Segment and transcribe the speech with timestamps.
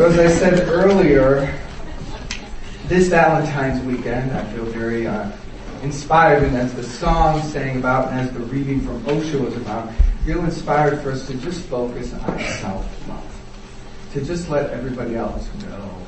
[0.00, 1.54] So as I said earlier,
[2.86, 5.30] this Valentine's weekend, I feel very uh,
[5.82, 9.92] inspired, and as the song sang about, and as the reading from Osho was about,
[10.24, 13.40] feel inspired for us to just focus on self-love,
[14.14, 16.06] to just let everybody else know,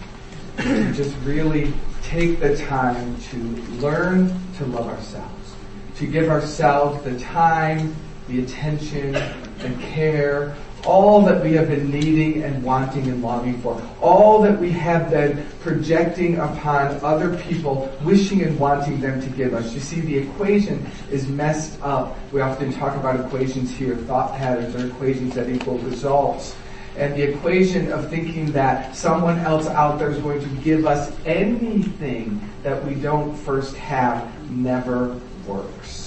[0.63, 1.71] to just really
[2.03, 3.37] take the time to
[3.77, 5.55] learn to love ourselves,
[5.97, 7.95] to give ourselves the time,
[8.27, 13.81] the attention, the care, all that we have been needing and wanting and longing for,
[14.01, 19.55] all that we have been projecting upon other people, wishing and wanting them to give
[19.55, 19.73] us.
[19.73, 22.19] You see, the equation is messed up.
[22.33, 26.57] We often talk about equations here, thought patterns or equations that equal results.
[26.97, 31.15] And the equation of thinking that someone else out there is going to give us
[31.25, 36.02] anything that we don't first have never works.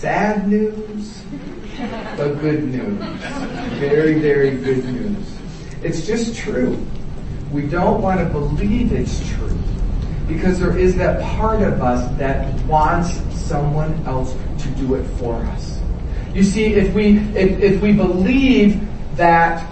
[0.00, 1.22] Sad news,
[2.16, 2.98] but good news.
[3.78, 5.36] Very, very good news.
[5.82, 6.82] It's just true.
[7.52, 9.58] We don't want to believe it's true
[10.26, 15.34] because there is that part of us that wants someone else to do it for
[15.34, 15.82] us.
[16.32, 18.80] You see, if we, if, if we believe
[19.16, 19.70] that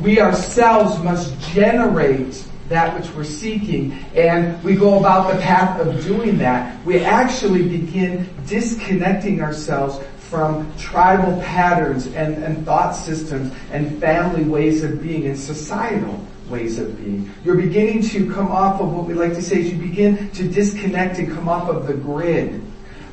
[0.00, 3.92] we ourselves must generate that which we're seeking.
[4.14, 10.72] And we go about the path of doing that, we actually begin disconnecting ourselves from
[10.78, 16.96] tribal patterns and, and thought systems and family ways of being and societal ways of
[16.96, 17.28] being.
[17.44, 20.48] You're beginning to come off of what we like to say is you begin to
[20.48, 22.64] disconnect and come off of the grid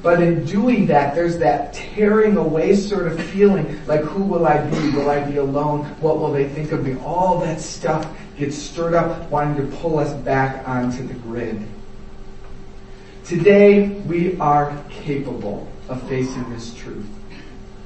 [0.02, 4.64] but in doing that, there's that tearing away sort of feeling, like who will I
[4.70, 4.92] be?
[4.92, 5.86] Will I be alone?
[6.02, 6.98] What will they think of me?
[7.04, 11.62] All that stuff gets stirred up, wanting to pull us back onto the grid.
[13.26, 17.08] Today, we are capable of facing this truth.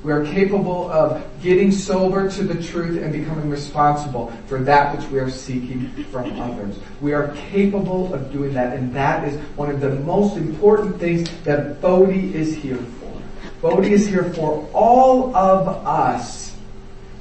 [0.04, 5.08] We are capable of getting sober to the truth and becoming responsible for that which
[5.10, 6.80] we are seeking from others.
[7.02, 11.30] We are capable of doing that and that is one of the most important things
[11.44, 13.22] that Bodhi is here for.
[13.62, 16.56] Bodhi is here for all of us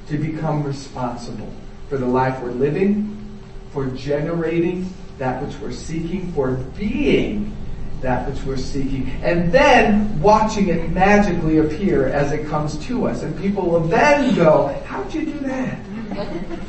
[0.07, 1.53] to become responsible
[1.87, 3.17] for the life we're living,
[3.71, 7.55] for generating that which we're seeking, for being
[8.01, 13.21] that which we're seeking, and then watching it magically appear as it comes to us.
[13.21, 15.79] And people will then go, how'd you do that?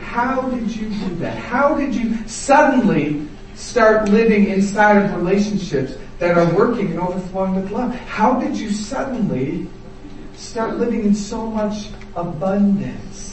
[0.00, 1.37] How did you do that?
[1.37, 7.70] How did you suddenly start living inside of relationships that are working and overflowing with
[7.70, 7.94] love?
[7.94, 9.66] How did you suddenly
[10.37, 13.31] start living in so much abundance?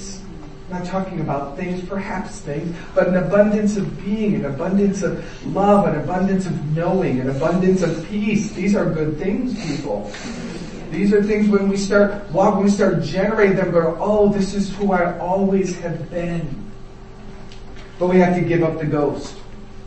[0.70, 5.26] I'm not talking about things, perhaps things, but an abundance of being, an abundance of
[5.48, 8.52] love, an abundance of knowing, an abundance of peace.
[8.52, 10.12] These are good things, people.
[10.92, 14.76] These are things when we start walking, we start generating them, go, oh, this is
[14.76, 16.72] who I always have been.
[17.98, 19.38] But we have to give up the ghost.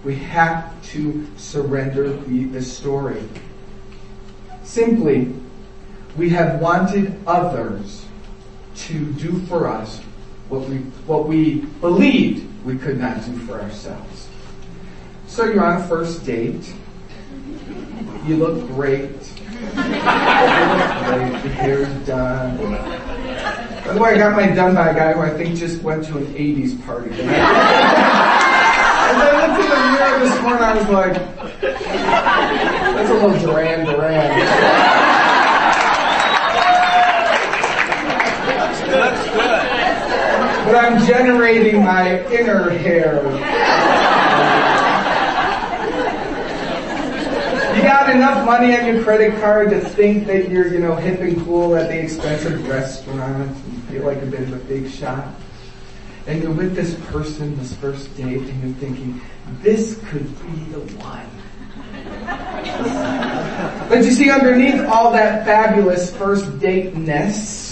[0.03, 3.23] We have to surrender the, the story.
[4.65, 5.33] Simply,
[6.17, 8.05] we have wanted others
[8.75, 10.01] to do for us
[10.53, 10.77] what we,
[11.07, 14.29] what we believed we could not do for ourselves.
[15.27, 16.75] So you're on a first date.
[18.27, 19.01] You look great.
[19.09, 21.67] you look great.
[21.67, 22.59] Your done.
[22.59, 26.05] By the way, I got mine done by a guy who I think just went
[26.05, 27.11] to an 80s party.
[29.13, 31.15] And I looked in the mirror this morning, I was like,
[31.61, 34.82] that's a little Duran Duran.
[40.83, 43.23] I'm generating my inner hair.
[47.77, 51.21] You got enough money on your credit card to think that you're, you know, hip
[51.21, 55.29] and cool at the expensive restaurant and feel like a bit of a big shot.
[56.27, 59.21] And you're with this person, this first date, and you're thinking,
[59.61, 61.31] this could be the one.
[63.89, 67.72] but you see, underneath all that fabulous first date-ness,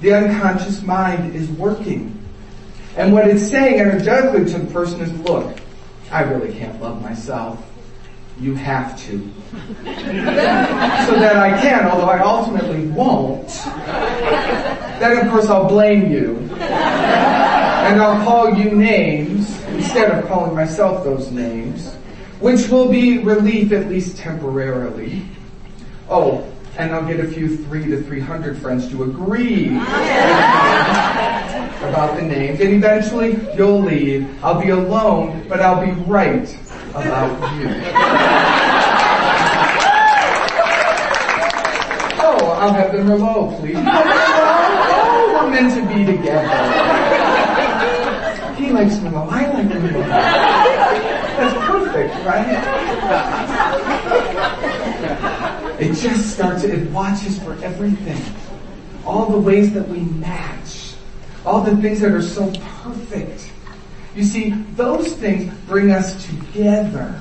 [0.00, 2.14] the unconscious mind is working.
[2.96, 5.56] And what it's saying energetically to the person is, look,
[6.10, 7.64] I really can't love myself.
[8.40, 9.18] You have to.
[9.50, 13.48] so that I can, although I ultimately won't.
[15.00, 16.36] Then of course I'll blame you.
[16.58, 21.94] And I'll call you names instead of calling myself those names.
[22.40, 25.24] Which will be relief at least temporarily.
[26.08, 26.48] Oh,
[26.78, 29.66] and I'll get a few three to three hundred friends to agree
[31.82, 34.28] about the names, and eventually you'll leave.
[34.44, 36.48] I'll be alone, but I'll be right
[36.90, 37.68] about you.
[42.20, 43.76] oh, I'll have the Merlot, please.
[45.10, 46.48] Oh, we're meant to be together.
[48.54, 49.26] He likes me more.
[49.30, 50.02] I like him more.
[51.38, 52.46] That's perfect, right?
[55.80, 58.22] It just starts, it watches for everything.
[59.04, 60.94] All the ways that we match.
[61.44, 62.52] All the things that are so
[62.82, 63.50] perfect.
[64.14, 67.20] You see, those things bring us together.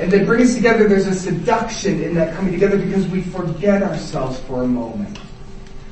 [0.00, 3.84] And they bring us together, there's a seduction in that coming together because we forget
[3.84, 5.16] ourselves for a moment.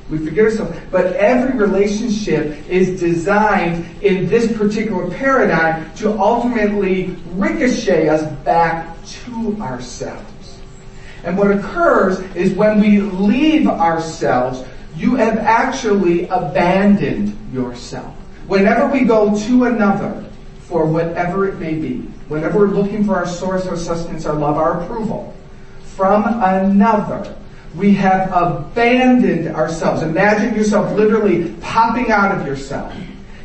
[0.09, 0.77] We forget ourselves.
[0.91, 9.57] But every relationship is designed in this particular paradigm to ultimately ricochet us back to
[9.61, 10.36] ourselves.
[11.23, 14.63] And what occurs is when we leave ourselves,
[14.95, 18.13] you have actually abandoned yourself.
[18.47, 20.23] Whenever we go to another
[20.61, 24.57] for whatever it may be, whenever we're looking for our source, our sustenance, our love,
[24.57, 25.35] our approval
[25.95, 27.35] from another,
[27.75, 30.01] we have abandoned ourselves.
[30.01, 32.93] Imagine yourself literally popping out of yourself.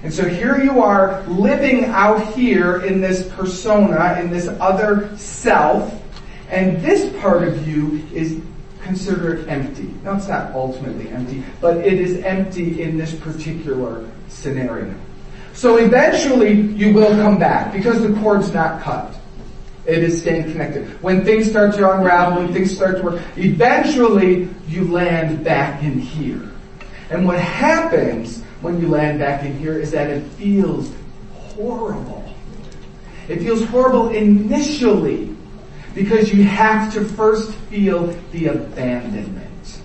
[0.02, 6.01] And so here you are living out here in this persona, in this other self,
[6.52, 8.40] and this part of you is
[8.82, 9.94] considered empty.
[10.04, 14.94] Now it's not ultimately empty, but it is empty in this particular scenario.
[15.54, 19.14] So eventually you will come back because the cord's not cut.
[19.86, 21.02] It is staying connected.
[21.02, 25.98] When things start to unravel, when things start to work, eventually you land back in
[25.98, 26.50] here.
[27.10, 30.92] And what happens when you land back in here is that it feels
[31.32, 32.30] horrible.
[33.28, 35.31] It feels horrible initially
[35.94, 39.80] because you have to first feel the abandonment.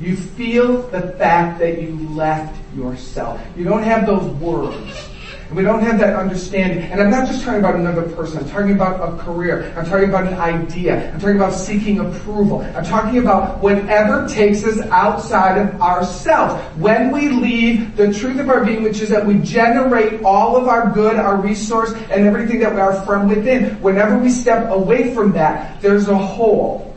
[0.00, 3.40] You feel the fact that you left yourself.
[3.56, 5.07] You don't have those words.
[5.48, 6.84] And we don't have that understanding.
[6.90, 8.38] And I'm not just talking about another person.
[8.38, 9.72] I'm talking about a career.
[9.78, 11.10] I'm talking about an idea.
[11.10, 12.60] I'm talking about seeking approval.
[12.76, 16.62] I'm talking about whatever takes us outside of ourselves.
[16.76, 20.68] When we leave the truth of our being, which is that we generate all of
[20.68, 23.80] our good, our resource, and everything that we are from within.
[23.80, 26.94] Whenever we step away from that, there's a hole.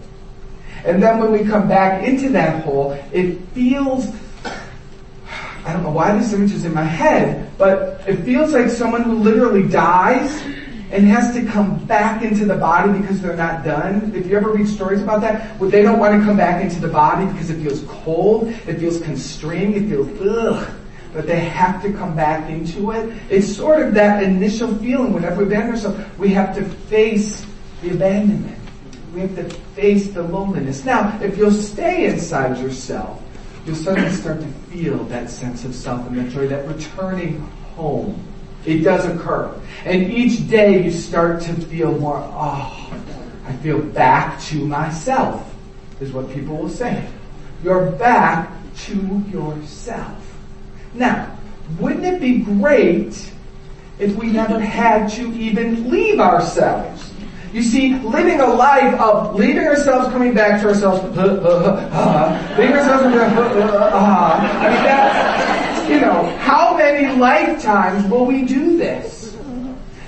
[0.83, 4.07] And then when we come back into that hole, it feels
[5.65, 9.03] I don't know why this image is in my head, but it feels like someone
[9.03, 10.41] who literally dies
[10.91, 14.11] and has to come back into the body because they're not done.
[14.15, 16.79] If you ever read stories about that, well, they don't want to come back into
[16.79, 20.69] the body because it feels cold, it feels constrained, it feels ugh.
[21.13, 23.13] But they have to come back into it.
[23.29, 27.45] It's sort of that initial feeling whenever we abandon ourselves, we have to face
[27.81, 28.57] the abandonment.
[29.13, 29.43] We have to
[29.75, 30.85] face the loneliness.
[30.85, 33.21] Now, if you'll stay inside yourself,
[33.65, 37.39] you'll suddenly start to feel that sense of self and that joy, that returning
[37.75, 38.21] home.
[38.65, 39.53] It does occur.
[39.85, 43.01] And each day you start to feel more, oh,
[43.45, 45.53] I feel back to myself,
[45.99, 47.07] is what people will say.
[47.63, 48.51] You're back
[48.85, 50.17] to yourself.
[50.93, 51.37] Now,
[51.79, 53.31] wouldn't it be great
[53.99, 57.10] if we never had to even leave ourselves?
[57.53, 62.55] You see, living a life of leaving ourselves, coming back to ourselves, uh, uh, uh,
[62.57, 69.35] leaving ourselves, I mean, that's, you know, how many lifetimes will we do this?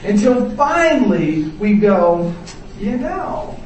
[0.05, 2.33] Until finally we go,
[2.79, 3.59] you know,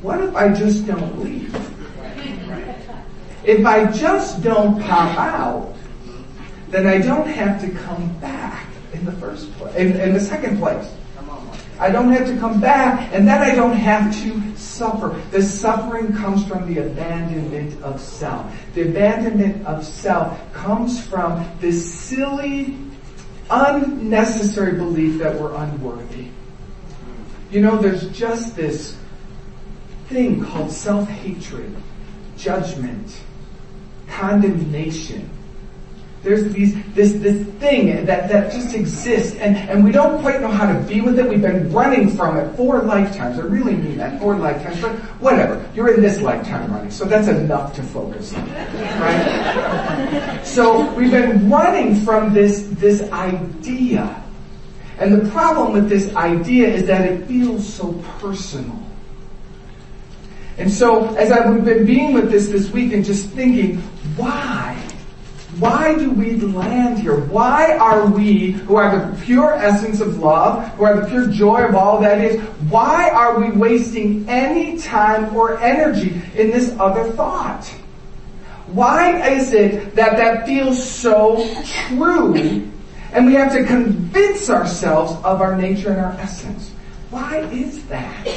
[0.00, 1.52] what if I just don't leave?
[3.42, 5.74] If I just don't pop out,
[6.68, 10.58] then I don't have to come back in the first place, in, in the second
[10.58, 10.88] place.
[11.78, 15.20] I don't have to come back and then I don't have to suffer.
[15.30, 18.52] The suffering comes from the abandonment of self.
[18.74, 22.76] The abandonment of self comes from this silly,
[23.50, 26.28] unnecessary belief that we're unworthy.
[27.50, 28.96] You know, there's just this
[30.08, 31.74] thing called self-hatred,
[32.36, 33.20] judgment,
[34.08, 35.30] condemnation,
[36.24, 40.48] there's these, this, this thing that, that just exists and, and we don't quite know
[40.48, 41.28] how to be with it.
[41.28, 43.38] We've been running from it four lifetimes.
[43.38, 45.64] I really mean that, four lifetimes, but whatever.
[45.74, 48.50] You're in this lifetime running, so that's enough to focus on.
[48.50, 50.40] Right?
[50.44, 54.22] so we've been running from this, this idea.
[54.98, 58.80] And the problem with this idea is that it feels so personal.
[60.56, 63.78] And so as I've been being with this this week and just thinking,
[64.16, 64.80] why?
[65.58, 67.20] Why do we land here?
[67.20, 71.64] Why are we, who are the pure essence of love, who are the pure joy
[71.64, 77.12] of all that is, why are we wasting any time or energy in this other
[77.12, 77.66] thought?
[78.66, 81.48] Why is it that that feels so
[81.86, 82.34] true
[83.12, 86.72] and we have to convince ourselves of our nature and our essence?
[87.10, 88.28] Why is that?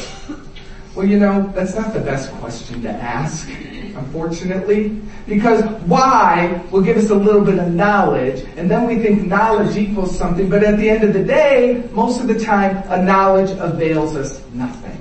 [0.98, 6.98] Well, you know, that's not the best question to ask, unfortunately, because why will give
[6.98, 10.80] us a little bit of knowledge, and then we think knowledge equals something, but at
[10.80, 14.98] the end of the day, most of the time, a knowledge avails us nothing.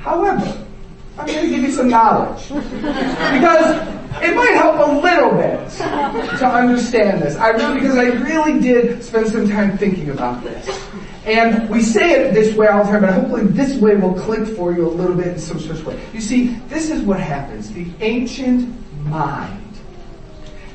[0.00, 0.66] However,
[1.16, 2.48] I'm going to give you some knowledge.
[2.48, 3.70] Because
[4.20, 5.70] it might help a little bit
[6.40, 7.36] to understand this.
[7.36, 10.66] I really, because I really did spend some time thinking about this.
[11.24, 14.46] And we say it this way all the time, but hopefully this way will click
[14.56, 15.98] for you a little bit in some sort of way.
[16.12, 17.72] You see, this is what happens.
[17.72, 18.68] The ancient
[19.04, 19.74] mind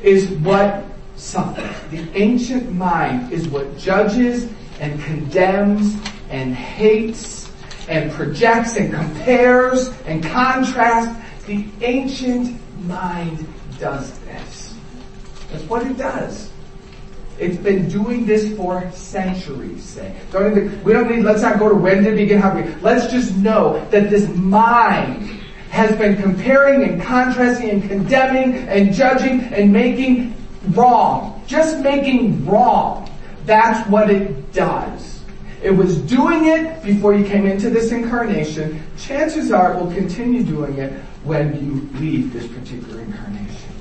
[0.01, 1.75] is what suffers.
[1.91, 5.95] The ancient mind is what judges and condemns
[6.29, 7.51] and hates
[7.87, 11.19] and projects and compares and contrasts.
[11.45, 13.47] The ancient mind
[13.79, 14.75] does this.
[15.51, 16.48] That's what it does.
[17.39, 20.13] It's been doing this for centuries, say.
[20.31, 23.35] Don't we don't need, let's not go to when did begin, how did Let's just
[23.37, 30.35] know that this mind has been comparing and contrasting and condemning and judging and making
[30.69, 31.41] wrong.
[31.47, 33.09] Just making wrong.
[33.45, 35.21] That's what it does.
[35.61, 38.83] It was doing it before you came into this incarnation.
[38.97, 40.93] Chances are it will continue doing it
[41.23, 43.78] when you leave this particular incarnation.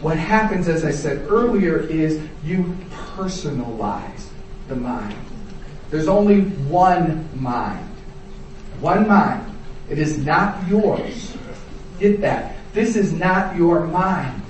[0.00, 2.76] What happens, as I said earlier, is you
[3.16, 4.28] personalize
[4.68, 5.16] the mind.
[5.90, 7.88] There's only one mind.
[8.80, 9.44] One mind.
[9.90, 11.36] It is not yours.
[11.98, 12.56] Get that.
[12.72, 14.42] This is not your mind.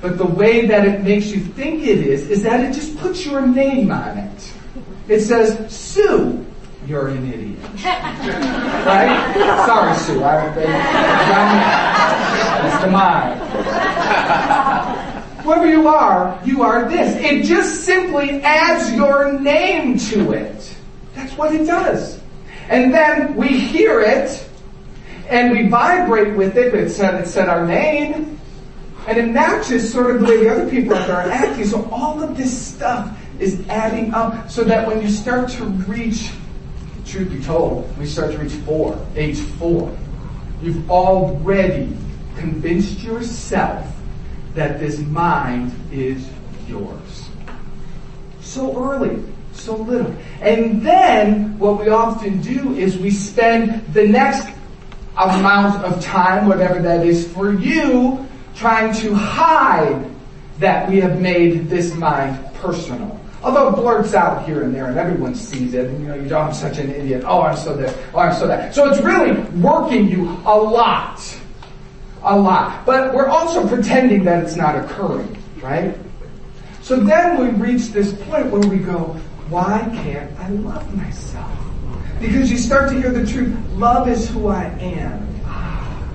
[0.00, 3.24] But the way that it makes you think it is, is that it just puts
[3.24, 4.52] your name on it.
[5.08, 6.44] It says, Sue,
[6.86, 7.58] you're an idiot.
[7.84, 9.64] right?
[9.66, 10.22] Sorry, Sue.
[10.22, 10.70] I don't think.
[12.64, 13.40] It's the mind.
[15.42, 17.16] Whoever you are, you are this.
[17.16, 20.74] It just simply adds your name to it.
[21.14, 22.20] That's what it does.
[22.68, 24.48] And then we hear it,
[25.28, 26.74] and we vibrate with it.
[26.74, 28.40] It said, it said our name,
[29.06, 31.66] and it matches sort of the way the other people out there are acting.
[31.66, 36.30] So all of this stuff is adding up so that when you start to reach
[37.06, 39.96] truth be told, we start to reach four, age four,
[40.62, 41.96] you've already
[42.36, 43.86] convinced yourself
[44.54, 46.26] that this mind is
[46.66, 47.28] yours.
[48.40, 50.14] So early, so little.
[50.40, 54.48] And then what we often do is we spend the next
[55.16, 60.10] amount of time, whatever that is for you, trying to hide
[60.58, 63.20] that we have made this mind personal.
[63.44, 66.22] Although it blurts out here and there and everyone sees it and you know, you
[66.22, 67.24] know, I'm such an idiot.
[67.26, 67.94] Oh, I'm so this.
[68.14, 68.74] Oh, I'm so that.
[68.74, 71.20] So it's really working you a lot.
[72.22, 72.86] A lot.
[72.86, 75.94] But we're also pretending that it's not occurring, right?
[76.80, 79.14] So then we reach this point where we go,
[79.50, 81.52] why can't I love myself?
[82.20, 83.54] Because you start to hear the truth.
[83.72, 85.40] Love is who I am.
[85.44, 86.08] Ah.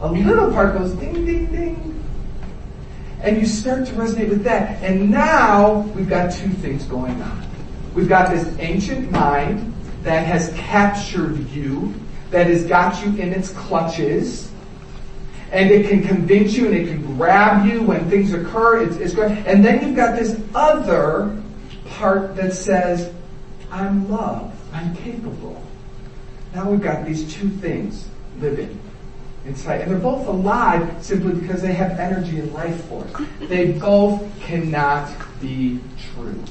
[0.00, 1.41] A little part goes ding, ding
[3.22, 4.82] and you start to resonate with that.
[4.82, 7.46] And now we've got two things going on.
[7.94, 11.94] We've got this ancient mind that has captured you,
[12.30, 14.50] that has got you in its clutches,
[15.52, 18.82] and it can convince you and it can grab you when things occur.
[18.82, 19.14] It's, it's.
[19.14, 21.40] And then you've got this other
[21.90, 23.12] part that says,
[23.70, 24.52] I'm love.
[24.72, 25.62] I'm capable.
[26.54, 28.08] Now we've got these two things
[28.40, 28.80] living
[29.44, 29.82] inside.
[29.82, 33.10] And they're both alive simply because they have energy and life force.
[33.40, 35.80] They both cannot be
[36.14, 36.42] true.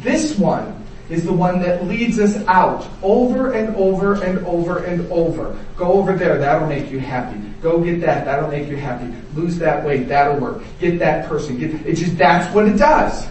[0.00, 5.10] This one is the one that leads us out over and over and over and
[5.12, 5.58] over.
[5.76, 7.38] Go over there, that'll make you happy.
[7.60, 9.12] Go get that, that'll make you happy.
[9.34, 10.62] Lose that weight, that'll work.
[10.80, 13.26] Get that person, get, it just, that's what it does.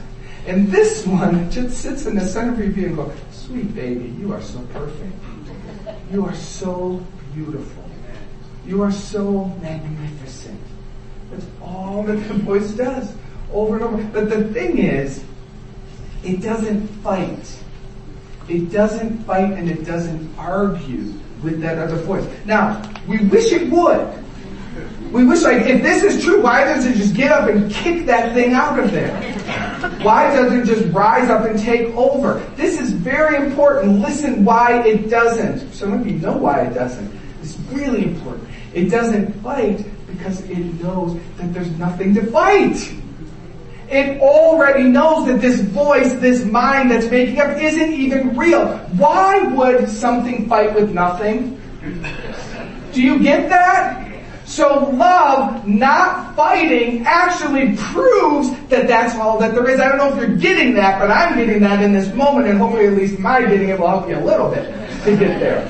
[0.45, 4.33] And this one just sits in the center of your and goes, sweet baby, you
[4.33, 5.13] are so perfect.
[6.11, 7.03] You are so
[7.33, 7.83] beautiful.
[8.65, 10.59] You are so magnificent.
[11.31, 13.13] That's all that the voice does
[13.51, 14.03] over and over.
[14.03, 15.23] But the thing is,
[16.23, 17.59] it doesn't fight.
[18.47, 22.27] It doesn't fight and it doesn't argue with that other voice.
[22.45, 24.23] Now, we wish it would.
[25.11, 28.05] We wish like, if this is true, why doesn't it just get up and kick
[28.07, 29.15] that thing out of there?
[30.01, 32.39] Why doesn't it just rise up and take over?
[32.55, 33.99] This is very important.
[33.99, 35.71] Listen why it doesn't.
[35.73, 37.11] Some of you know why it doesn't.
[37.41, 38.49] It's really important.
[38.73, 42.93] It doesn't fight because it knows that there's nothing to fight.
[43.89, 48.65] It already knows that this voice, this mind that's making up isn't even real.
[48.97, 51.61] Why would something fight with nothing?
[52.93, 54.09] Do you get that?
[54.45, 59.79] So love, not fighting, actually proves that that's all that there is.
[59.79, 62.57] I don't know if you're getting that, but I'm getting that in this moment and
[62.57, 64.65] hopefully at least my getting it will help you a little bit
[65.03, 65.65] to get there.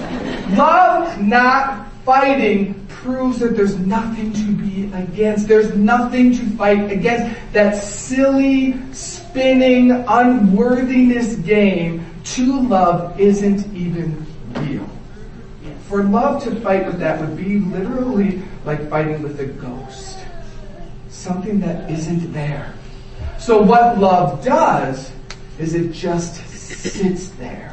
[0.55, 5.47] Love not fighting proves that there's nothing to be against.
[5.47, 7.37] There's nothing to fight against.
[7.51, 14.89] That silly, spinning, unworthiness game to love isn't even real.
[15.87, 20.19] For love to fight with that would be literally like fighting with a ghost.
[21.09, 22.73] Something that isn't there.
[23.37, 25.11] So what love does
[25.59, 27.72] is it just sits there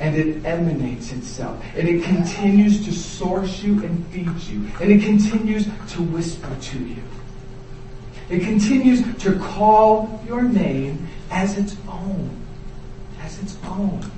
[0.00, 5.02] and it emanates itself and it continues to source you and feed you and it
[5.02, 7.02] continues to whisper to you.
[8.28, 12.30] It continues to call your name as its own,
[13.20, 14.10] as its own.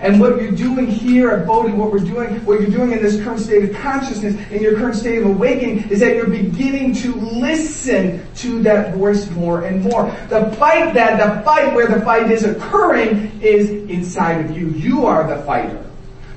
[0.00, 3.20] And what you're doing here at Bodhi, what we're doing, what you're doing in this
[3.22, 7.14] current state of consciousness, in your current state of awakening, is that you're beginning to
[7.14, 10.04] listen to that voice more and more.
[10.28, 14.68] The fight that, the fight where the fight is occurring is inside of you.
[14.68, 15.84] You are the fighter.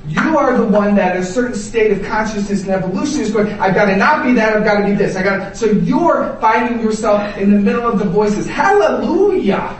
[0.07, 3.75] You are the one that a certain state of consciousness and evolution is going, I've
[3.75, 5.15] got to not be that, I've got to be this.
[5.15, 8.47] I got to, so you're finding yourself in the middle of the voices.
[8.47, 9.79] Hallelujah!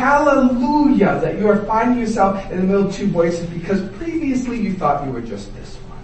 [0.00, 4.72] Hallelujah that you are finding yourself in the middle of two voices because previously you
[4.72, 6.00] thought you were just this one.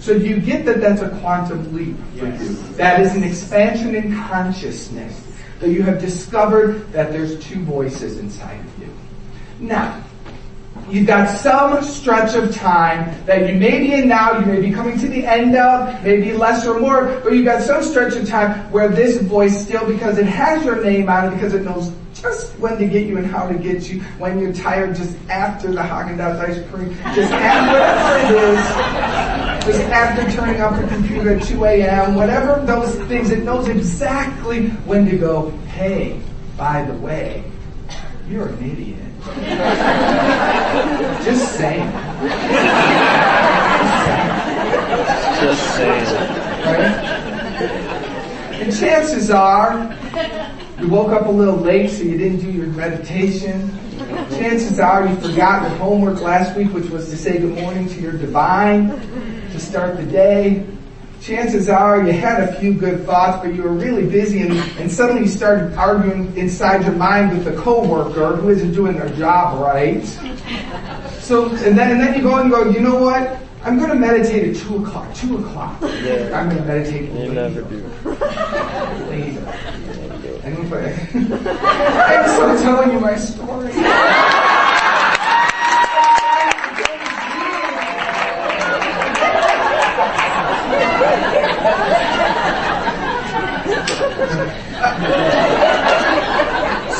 [0.00, 2.42] So you get that that's a quantum leap for yes.
[2.42, 2.54] you?
[2.74, 5.22] That is an expansion in consciousness.
[5.60, 8.94] That you have discovered that there's two voices inside of you.
[9.58, 10.04] Now,
[10.88, 14.70] You've got some stretch of time that you may be in now, you may be
[14.70, 18.28] coming to the end of, maybe less or more, but you've got some stretch of
[18.28, 21.90] time where this voice still, because it has your name on it, because it knows
[22.20, 25.70] just when to get you and how to get you, when you're tired, just after
[25.70, 28.58] the Haagen-Dazs ice cream, just after whatever it is,
[29.66, 34.68] just after turning off the computer at 2 a.m., whatever those things, it knows exactly
[34.86, 36.20] when to go, hey,
[36.56, 37.44] by the way,
[38.28, 38.98] you're an idiot.
[41.24, 41.90] Just saying.
[45.40, 46.04] Just saying.
[46.64, 47.16] Right?
[48.60, 49.92] And chances are,
[50.78, 53.70] you woke up a little late so you didn't do your meditation.
[54.30, 58.00] Chances are you forgot your homework last week, which was to say good morning to
[58.00, 58.90] your divine
[59.50, 60.66] to start the day
[61.26, 64.90] chances are you had a few good thoughts, but you were really busy and, and
[64.90, 69.60] suddenly you started arguing inside your mind with the coworker who isn't doing their job
[69.60, 70.04] right.
[71.20, 73.38] So, and then, and then you go and go, you know what?
[73.64, 75.12] I'm going to meditate at 2 o'clock.
[75.14, 75.76] 2 o'clock.
[75.82, 76.30] Yeah.
[76.32, 77.34] I'm going to meditate you later.
[77.34, 77.82] never do.
[79.10, 79.82] later.
[80.72, 83.72] I, I'm still telling you my story.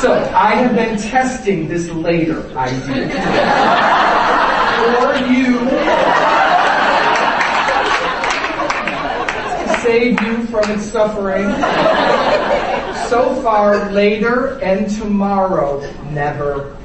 [0.00, 3.09] so I have been testing this later idea
[4.76, 6.26] for you to
[9.87, 11.51] save you from its suffering.
[13.09, 16.77] So far, later and tomorrow never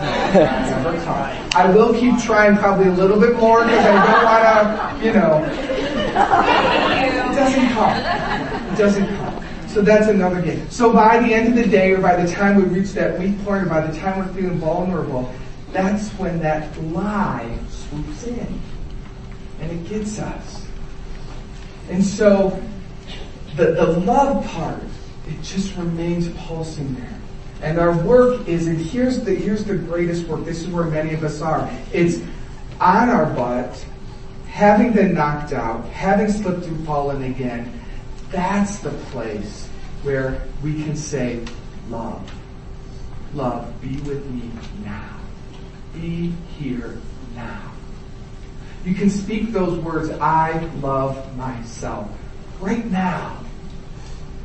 [0.00, 0.98] never.
[1.54, 5.12] I will keep trying probably a little bit more because I don't want to, you
[5.12, 5.44] know.
[7.02, 8.72] It doesn't come.
[8.72, 9.44] It doesn't come.
[9.68, 10.68] So that's another game.
[10.70, 13.42] So by the end of the day, or by the time we reach that weak
[13.44, 15.32] point, or by the time we're feeling vulnerable,
[15.72, 18.60] that's when that lie swoops in.
[19.60, 20.65] And it gets us.
[21.88, 22.60] And so
[23.56, 24.82] the, the love part,
[25.26, 27.18] it just remains pulsing there.
[27.62, 30.44] And our work is, and here's the, here's the greatest work.
[30.44, 31.70] This is where many of us are.
[31.92, 32.20] It's
[32.80, 33.84] on our butt,
[34.48, 37.80] having been knocked out, having slipped and fallen again.
[38.30, 39.66] That's the place
[40.02, 41.44] where we can say,
[41.88, 42.30] love,
[43.34, 44.50] love, be with me
[44.84, 45.18] now.
[45.94, 46.98] Be here
[47.34, 47.65] now.
[48.86, 52.08] You can speak those words, I love myself,
[52.60, 53.36] right now.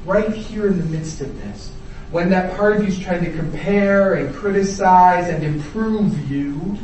[0.03, 1.71] Right here in the midst of this.
[2.09, 6.75] When that part of you is trying to compare and criticize and improve you,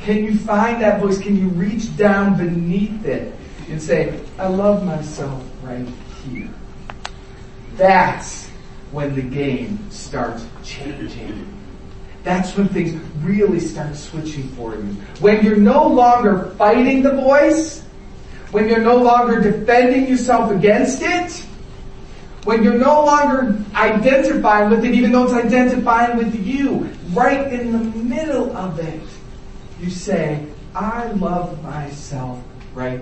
[0.00, 1.18] can you find that voice?
[1.18, 3.34] Can you reach down beneath it
[3.70, 5.88] and say, I love myself right
[6.26, 6.50] here?
[7.76, 8.46] That's
[8.92, 11.63] when the game starts changing.
[12.24, 14.96] That's when things really start switching for you.
[15.20, 17.82] When you're no longer fighting the voice,
[18.50, 21.44] when you're no longer defending yourself against it,
[22.44, 27.72] when you're no longer identifying with it, even though it's identifying with you, right in
[27.72, 29.02] the middle of it,
[29.80, 32.42] you say, I love myself
[32.74, 33.00] right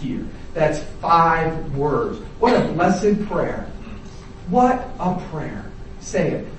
[0.00, 0.26] here.
[0.52, 2.18] That's five words.
[2.38, 3.68] What a blessed prayer.
[4.48, 5.64] What a prayer.
[6.00, 6.53] Say it.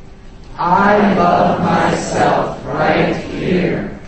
[0.58, 4.00] I love myself right here.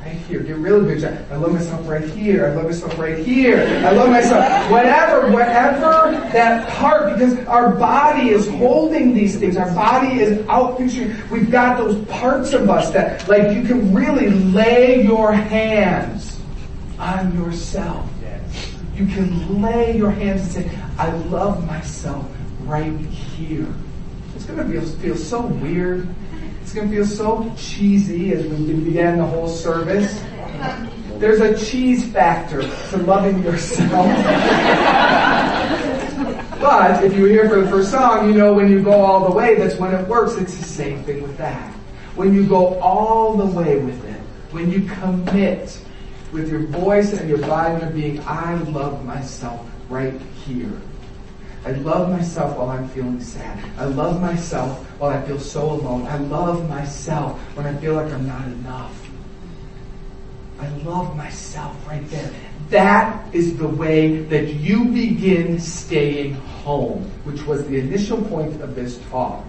[0.00, 0.40] right here.
[0.40, 1.04] Get really big.
[1.04, 2.46] I love myself right here.
[2.46, 3.58] I love myself right here.
[3.86, 4.70] I love myself.
[4.70, 9.56] Whatever, whatever that part, because our body is holding these things.
[9.56, 11.14] Our body is out picturing.
[11.30, 16.40] We've got those parts of us that, like, you can really lay your hands
[16.98, 18.10] on yourself.
[18.96, 22.28] You can lay your hands and say, I love myself
[22.60, 23.72] right here.
[24.44, 26.06] It's going to feel, so weird
[26.60, 30.22] it's going to feel so cheesy as we begin the whole service.
[31.18, 33.90] There's a cheese factor to loving yourself.
[36.60, 39.34] but if you hear for the first song, you know when you go all the
[39.34, 40.34] way, that's when it works.
[40.34, 41.72] It's the same thing with that.
[42.14, 45.80] When you go all the way with it, when you commit
[46.32, 50.82] with your voice and your body and being, I love myself right here.
[51.64, 53.58] I love myself while I'm feeling sad.
[53.78, 56.06] I love myself while I feel so alone.
[56.06, 59.00] I love myself when I feel like I'm not enough.
[60.60, 62.30] I love myself right there.
[62.68, 68.74] That is the way that you begin staying home, which was the initial point of
[68.74, 69.44] this talk.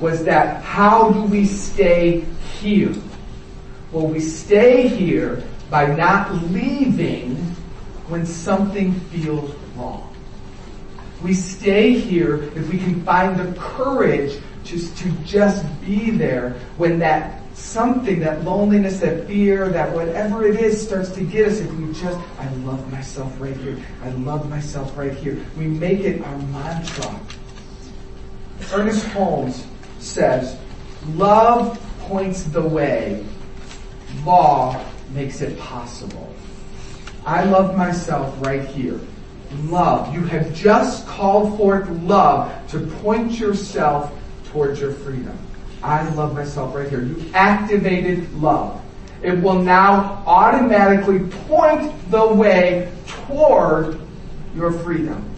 [0.00, 2.24] Was that how do we stay
[2.60, 2.94] here?
[3.92, 7.36] Well, we stay here by not leaving
[8.08, 10.11] when something feels wrong.
[11.22, 16.98] We stay here if we can find the courage to, to just be there when
[16.98, 21.60] that something, that loneliness, that fear, that whatever it is starts to get us.
[21.60, 23.78] If we just, I love myself right here.
[24.02, 25.44] I love myself right here.
[25.56, 27.20] We make it our mantra.
[28.72, 29.66] Ernest Holmes
[29.98, 30.56] says,
[31.14, 33.24] love points the way.
[34.24, 36.34] Law makes it possible.
[37.24, 39.00] I love myself right here
[39.64, 40.12] love.
[40.14, 44.12] You have just called forth love to point yourself
[44.46, 45.36] towards your freedom.
[45.82, 47.02] I love myself right here.
[47.02, 48.80] You activated love.
[49.22, 54.00] It will now automatically point the way toward
[54.54, 55.28] your freedom.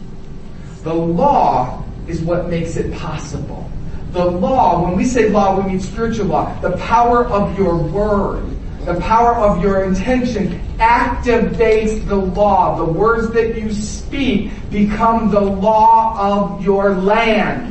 [0.82, 3.70] The law is what makes it possible.
[4.12, 6.60] The law, when we say law, we mean spiritual law.
[6.60, 12.76] The power of your word the power of your intention activates the law.
[12.76, 17.70] The words that you speak become the law of your land.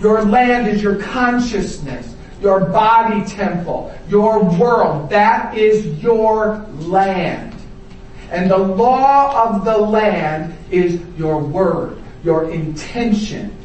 [0.00, 5.10] Your land is your consciousness, your body temple, your world.
[5.10, 7.54] That is your land.
[8.30, 13.56] And the law of the land is your word, your intention.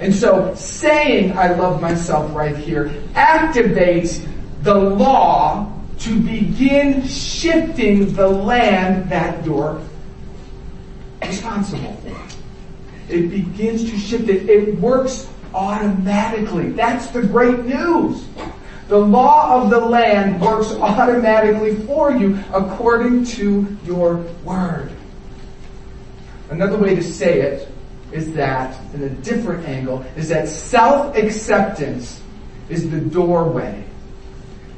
[0.00, 4.26] And so saying I love myself right here activates
[4.62, 5.71] the law
[6.02, 9.80] to begin shifting the land that you're
[11.24, 13.12] responsible for.
[13.12, 14.48] It begins to shift it.
[14.48, 16.70] It works automatically.
[16.70, 18.24] That's the great news.
[18.88, 24.90] The law of the land works automatically for you according to your word.
[26.50, 27.68] Another way to say it
[28.10, 32.20] is that, in a different angle, is that self-acceptance
[32.68, 33.84] is the doorway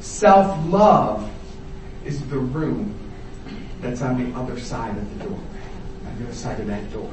[0.05, 1.31] Self-love
[2.05, 2.95] is the room
[3.81, 5.39] that's on the other side of the door,
[6.07, 7.11] on the other side of that door.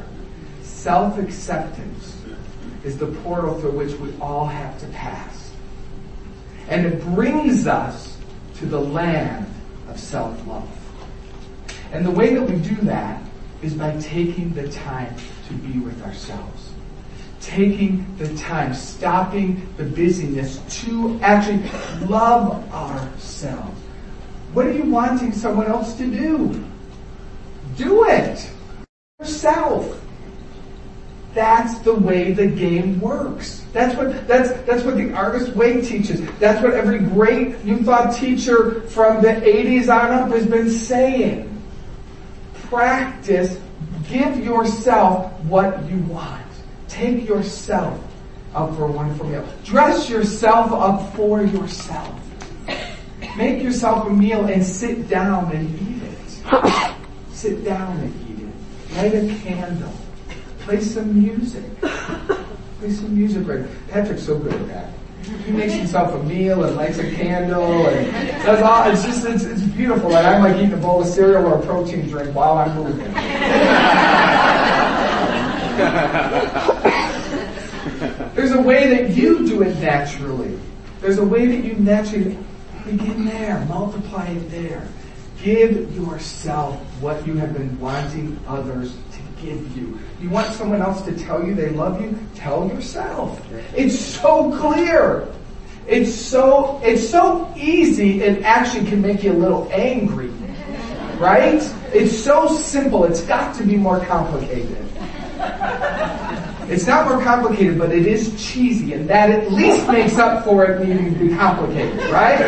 [0.62, 2.22] Self-acceptance
[2.84, 5.54] is the portal through which we all have to pass.
[6.68, 8.18] And it brings us
[8.56, 9.46] to the land
[9.88, 10.70] of self-love.
[11.94, 13.24] And the way that we do that
[13.62, 15.16] is by taking the time
[15.48, 16.74] to be with ourselves
[17.42, 21.64] taking the time, stopping the busyness to actually
[22.08, 23.80] love ourselves.
[24.54, 26.64] What are you wanting someone else to do?
[27.78, 28.50] Do it
[29.20, 30.00] yourself.
[31.34, 33.66] That's the way the game works.
[33.72, 36.22] That's what that's that's what the artist way teaches.
[36.40, 41.48] That's what every great new thought teacher from the 80s on up has been saying.
[42.64, 43.58] Practice,
[44.10, 46.51] give yourself what you want.
[46.92, 47.98] Take yourself
[48.54, 49.48] up for a wonderful meal.
[49.64, 52.20] Dress yourself up for yourself.
[53.38, 56.12] Make yourself a meal and sit down and eat it.
[57.32, 58.52] sit down and eat it.
[58.98, 59.94] Light a candle.
[60.60, 61.64] Play some music.
[61.80, 63.48] Play some music.
[63.48, 63.66] Right?
[63.88, 64.90] Patrick's so good at that.
[65.46, 68.12] He makes himself a meal and lights a candle and
[68.44, 70.14] does all, it's just, it's, it's beautiful.
[70.14, 73.16] And I'm like eating a bowl of cereal or a protein drink while I'm moving.
[78.52, 80.60] There's a way that you do it naturally.
[81.00, 82.38] There's a way that you naturally
[82.84, 84.86] begin there, multiply it there.
[85.42, 89.98] Give yourself what you have been wanting others to give you.
[90.20, 92.20] You want someone else to tell you they love you?
[92.36, 93.42] Tell yourself.
[93.74, 95.30] It's so clear.
[95.88, 100.28] it's so, it's so easy, it actually can make you a little angry.
[101.18, 101.64] Right?
[101.94, 104.91] It's so simple, it's got to be more complicated.
[106.72, 110.64] It's not more complicated, but it is cheesy, and that at least makes up for
[110.64, 112.40] it needing to be complicated, right?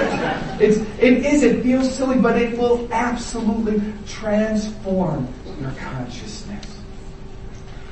[0.62, 5.28] It's, it is, it feels silly, but it will absolutely transform
[5.60, 6.66] your consciousness.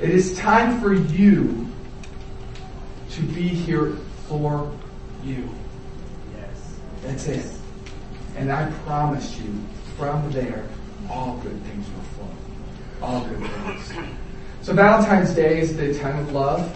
[0.00, 1.68] It is time for you
[3.10, 4.72] to be here for
[5.22, 5.46] you.
[6.34, 6.74] Yes.
[7.02, 7.52] That's it.
[8.36, 9.52] And I promise you,
[9.98, 10.64] from there,
[11.10, 13.06] all good things will flow.
[13.06, 13.92] All good things.
[14.62, 16.72] So Valentine's Day is the time of love.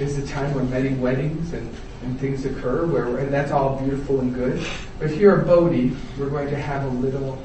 [0.00, 4.18] It's the time when many weddings and, and things occur, where and that's all beautiful
[4.18, 4.66] and good.
[4.98, 7.40] But here at Bodhi, we're going to have a little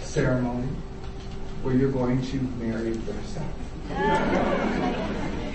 [0.00, 0.66] ceremony
[1.62, 3.46] where you're going to marry yourself.
[3.90, 4.96] And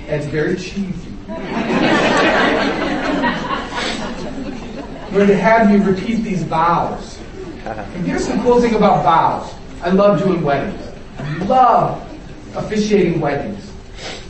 [0.07, 1.11] It's very cheesy.
[5.11, 7.17] we're going to have you repeat these vows.
[7.65, 9.51] And here's the cool thing about vows.
[9.81, 10.79] I love doing weddings.
[11.17, 12.08] I love
[12.55, 13.71] officiating weddings.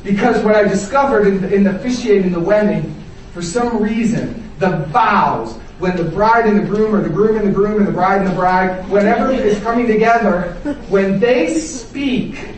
[0.03, 2.95] Because what I discovered in, in officiating the wedding,
[3.33, 7.47] for some reason, the vows, when the bride and the groom, or the groom and
[7.47, 10.53] the groom, and the bride and the bride, whenever is coming together,
[10.89, 12.49] when they speak,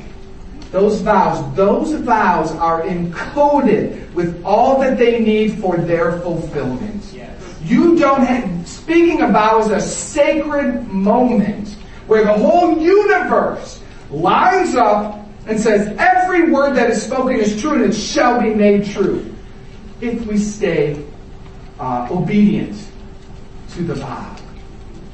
[0.72, 7.14] those vows, those vows are encoded with all that they need for their fulfillment.
[7.64, 11.70] You don't have, speaking of vows, a sacred moment
[12.08, 17.74] where the whole universe lines up and says, every word that is spoken is true
[17.74, 19.34] and it shall be made true
[20.00, 21.04] if we stay
[21.80, 22.78] uh, obedient
[23.72, 24.36] to the vow.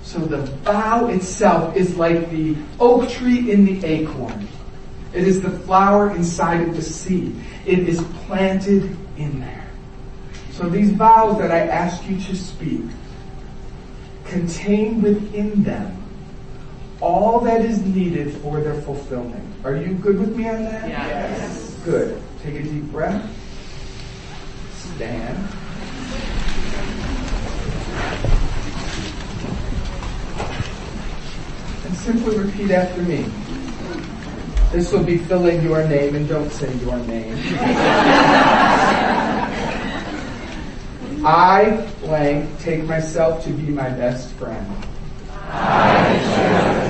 [0.03, 4.47] So the vow itself is like the oak tree in the acorn.
[5.13, 7.35] It is the flower inside of the seed.
[7.65, 9.67] It is planted in there.
[10.51, 12.83] So these vows that I ask you to speak
[14.25, 15.96] contain within them
[17.01, 19.43] all that is needed for their fulfillment.
[19.63, 20.87] Are you good with me on that?
[20.87, 21.75] Yes.
[21.83, 22.21] Good.
[22.43, 23.23] Take a deep breath.
[24.73, 25.37] Stand.
[31.85, 33.25] And simply repeat after me.
[34.71, 37.37] This will be filling your name and don't say your name.
[41.25, 44.65] I, blank, take myself to be my best friend.
[45.49, 46.86] I, take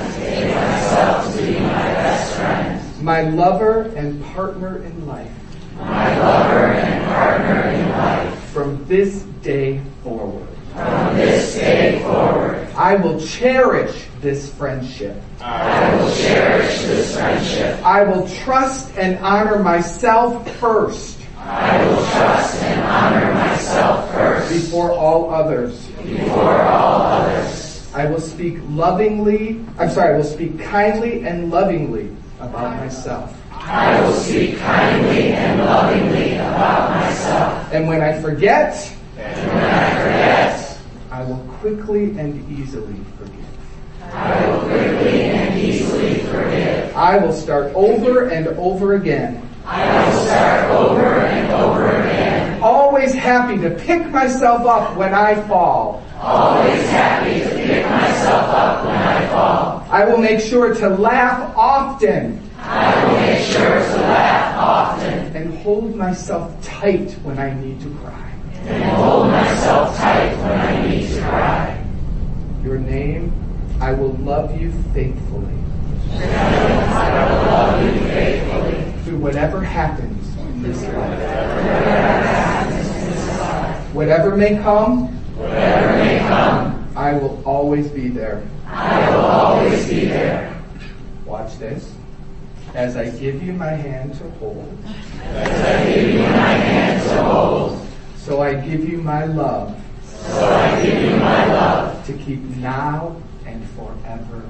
[0.88, 3.02] myself to be my best friend.
[3.04, 5.30] My lover and partner in life.
[5.76, 8.44] My lover and partner in life.
[8.50, 10.48] From this day forward.
[10.72, 12.68] From this day forward.
[12.74, 15.20] I will cherish this friendship.
[15.40, 17.84] I will cherish this friendship.
[17.84, 21.18] I will trust and honor myself first.
[21.36, 24.52] I will trust and honor myself first.
[24.52, 25.86] Before all others.
[26.02, 27.57] Before all others.
[27.98, 33.36] I will speak lovingly, I'm sorry, I will speak kindly and lovingly about myself.
[33.50, 37.74] I will speak kindly and lovingly about myself.
[37.74, 40.78] And when I forget, and when I forget,
[41.10, 44.14] I will quickly and easily forgive.
[44.14, 46.94] I will quickly and easily forgive.
[46.94, 49.42] I will start over and over again.
[49.66, 52.07] I will start over and over again.
[52.98, 56.02] Always happy to pick myself up when I fall.
[56.20, 59.86] Always happy to pick myself up when I fall.
[59.88, 62.42] I will make sure to laugh often.
[62.58, 65.36] I will make sure to laugh often.
[65.36, 68.32] And hold myself tight when I need to cry.
[68.64, 71.84] And hold myself tight when I need to cry.
[72.64, 73.32] Your name,
[73.80, 75.54] I will love you faithfully.
[76.10, 79.02] I will love you faithfully.
[79.04, 82.17] Through whatever happens in this life.
[83.98, 85.08] Whatever may come.
[85.34, 86.88] Whatever may come.
[86.94, 88.46] I will always be there.
[88.64, 90.56] I will always be there.
[91.26, 91.92] Watch this.
[92.74, 94.78] As I give you my hand to hold.
[95.20, 97.88] As I give you my hand to hold.
[98.18, 99.76] So I give you my love.
[100.04, 102.06] So I give you my love.
[102.06, 104.48] To keep now and forever.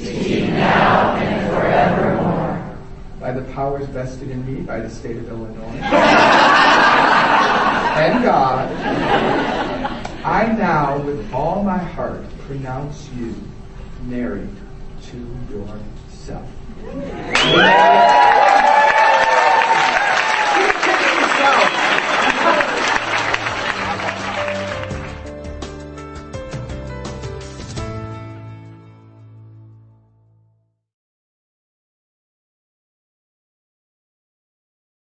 [0.00, 2.76] To keep now and forevermore.
[3.20, 6.88] By the powers vested in me by the state of Illinois.
[7.98, 8.70] and God.
[10.24, 13.34] I now, with all my heart, pronounce you
[14.04, 14.48] married
[15.02, 15.16] to
[15.50, 16.48] yourself.